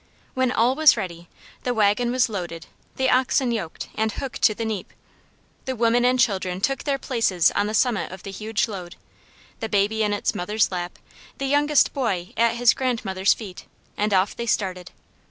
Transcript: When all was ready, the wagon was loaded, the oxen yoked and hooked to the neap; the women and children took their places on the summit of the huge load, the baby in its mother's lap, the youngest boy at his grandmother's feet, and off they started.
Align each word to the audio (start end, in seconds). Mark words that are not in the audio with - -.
When 0.33 0.51
all 0.51 0.73
was 0.73 0.97
ready, 0.97 1.29
the 1.61 1.75
wagon 1.75 2.11
was 2.11 2.27
loaded, 2.27 2.65
the 2.95 3.11
oxen 3.11 3.51
yoked 3.51 3.87
and 3.93 4.11
hooked 4.11 4.41
to 4.41 4.55
the 4.55 4.65
neap; 4.65 4.93
the 5.65 5.75
women 5.75 6.05
and 6.05 6.19
children 6.19 6.59
took 6.59 6.85
their 6.85 6.97
places 6.97 7.51
on 7.51 7.67
the 7.67 7.75
summit 7.75 8.11
of 8.11 8.23
the 8.23 8.31
huge 8.31 8.67
load, 8.67 8.95
the 9.59 9.69
baby 9.69 10.01
in 10.01 10.11
its 10.11 10.33
mother's 10.33 10.71
lap, 10.71 10.97
the 11.37 11.45
youngest 11.45 11.93
boy 11.93 12.33
at 12.35 12.55
his 12.55 12.73
grandmother's 12.73 13.35
feet, 13.35 13.65
and 13.95 14.11
off 14.11 14.35
they 14.35 14.47
started. 14.47 14.89